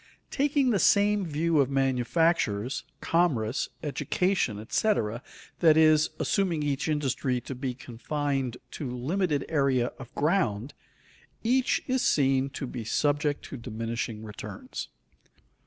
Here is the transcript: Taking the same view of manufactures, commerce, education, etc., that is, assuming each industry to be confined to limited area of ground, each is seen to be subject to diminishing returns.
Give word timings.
Taking 0.31 0.71
the 0.71 0.79
same 0.79 1.27
view 1.27 1.59
of 1.59 1.69
manufactures, 1.69 2.85
commerce, 3.01 3.69
education, 3.83 4.57
etc., 4.57 5.21
that 5.59 5.77
is, 5.77 6.09
assuming 6.17 6.63
each 6.63 6.89
industry 6.89 7.39
to 7.41 7.53
be 7.53 7.75
confined 7.75 8.57
to 8.71 8.89
limited 8.89 9.45
area 9.47 9.91
of 9.99 10.11
ground, 10.15 10.73
each 11.43 11.83
is 11.85 12.01
seen 12.01 12.49
to 12.49 12.65
be 12.65 12.83
subject 12.83 13.45
to 13.45 13.57
diminishing 13.57 14.23
returns. 14.23 14.89